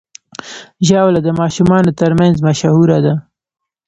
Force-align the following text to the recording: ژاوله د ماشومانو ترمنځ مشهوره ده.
ژاوله 0.87 1.19
د 1.23 1.29
ماشومانو 1.39 1.91
ترمنځ 1.99 2.35
مشهوره 2.47 2.97
ده. 3.05 3.13